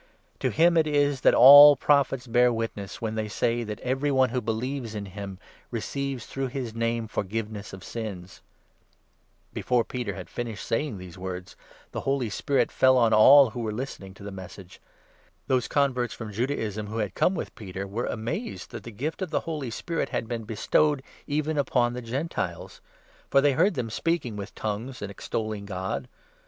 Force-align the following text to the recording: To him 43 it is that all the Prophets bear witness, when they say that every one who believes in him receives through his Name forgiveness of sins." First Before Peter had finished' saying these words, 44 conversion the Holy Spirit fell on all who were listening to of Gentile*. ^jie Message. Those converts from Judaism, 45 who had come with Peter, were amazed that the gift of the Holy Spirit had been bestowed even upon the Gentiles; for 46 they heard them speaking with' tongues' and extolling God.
To 0.39 0.49
him 0.49 0.73
43 0.73 0.91
it 0.91 0.99
is 0.99 1.21
that 1.21 1.35
all 1.35 1.75
the 1.75 1.79
Prophets 1.85 2.25
bear 2.25 2.51
witness, 2.51 3.03
when 3.03 3.13
they 3.13 3.27
say 3.27 3.63
that 3.63 3.79
every 3.81 4.09
one 4.09 4.29
who 4.29 4.41
believes 4.41 4.95
in 4.95 5.05
him 5.05 5.37
receives 5.69 6.25
through 6.25 6.47
his 6.47 6.73
Name 6.73 7.07
forgiveness 7.07 7.71
of 7.71 7.83
sins." 7.83 8.31
First 9.43 9.53
Before 9.53 9.83
Peter 9.83 10.15
had 10.15 10.27
finished' 10.27 10.65
saying 10.65 10.97
these 10.97 11.19
words, 11.19 11.51
44 11.51 11.59
conversion 11.59 11.89
the 11.91 12.01
Holy 12.05 12.29
Spirit 12.31 12.71
fell 12.71 12.97
on 12.97 13.13
all 13.13 13.51
who 13.51 13.59
were 13.59 13.71
listening 13.71 14.15
to 14.15 14.23
of 14.23 14.29
Gentile*. 14.29 14.33
^jie 14.33 14.35
Message. 14.43 14.81
Those 15.45 15.67
converts 15.67 16.15
from 16.15 16.33
Judaism, 16.33 16.87
45 16.87 16.91
who 16.91 16.97
had 17.01 17.13
come 17.13 17.35
with 17.35 17.53
Peter, 17.53 17.85
were 17.85 18.07
amazed 18.07 18.71
that 18.71 18.81
the 18.81 18.89
gift 18.89 19.21
of 19.21 19.29
the 19.29 19.41
Holy 19.41 19.69
Spirit 19.69 20.09
had 20.09 20.27
been 20.27 20.45
bestowed 20.45 21.03
even 21.27 21.59
upon 21.59 21.93
the 21.93 22.01
Gentiles; 22.01 22.81
for 23.27 23.39
46 23.39 23.41
they 23.43 23.51
heard 23.53 23.73
them 23.75 23.91
speaking 23.91 24.35
with' 24.35 24.55
tongues' 24.55 24.99
and 25.03 25.11
extolling 25.11 25.67
God. 25.67 26.07